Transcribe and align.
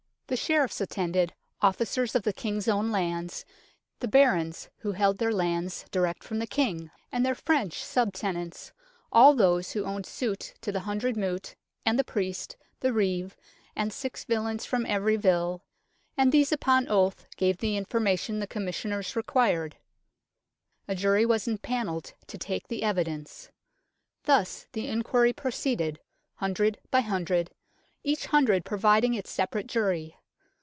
The 0.27 0.37
Sheriffs 0.37 0.79
attended, 0.79 1.33
officers 1.61 2.15
of 2.15 2.23
the 2.23 2.31
King's 2.31 2.69
own 2.69 2.89
lands, 2.89 3.43
the 3.99 4.07
Barons 4.07 4.69
who 4.77 4.93
held 4.93 5.17
their 5.17 5.33
lands 5.33 5.83
direct 5.91 6.23
from 6.23 6.39
the 6.39 6.47
King 6.47 6.89
and 7.11 7.25
their 7.25 7.35
French 7.35 7.83
sub 7.83 8.13
tenants, 8.13 8.71
all 9.11 9.33
those 9.35 9.73
who 9.73 9.83
owed 9.83 10.05
suit 10.05 10.53
to 10.61 10.71
the 10.71 10.79
hundred 10.87 11.17
moot, 11.17 11.55
and 11.85 11.99
the 11.99 12.05
priest, 12.05 12.55
the 12.79 12.93
reeve, 12.93 13.35
and 13.75 13.91
six 13.91 14.23
villeins 14.23 14.65
from 14.65 14.85
every 14.85 15.17
vill, 15.17 15.65
and 16.15 16.31
these 16.31 16.53
upon 16.53 16.87
oath 16.87 17.25
gave 17.35 17.57
the 17.57 17.75
information 17.75 18.39
the 18.39 18.47
Commissioners 18.47 19.17
required. 19.17 19.75
A 20.87 20.95
jury 20.95 21.25
was 21.25 21.45
empanelled 21.45 22.13
to 22.27 22.37
take 22.37 22.69
the 22.69 22.83
evidence. 22.83 23.51
Thus 24.23 24.67
the 24.71 24.87
inquiry 24.87 25.33
proceeded, 25.33 25.99
Hundred 26.35 26.79
by 26.89 27.01
Hundred, 27.01 27.51
each 28.01 28.27
Hundred 28.27 28.63
providing 28.63 29.13
its 29.13 29.29
separate 29.29 29.67
jury. 29.67 30.15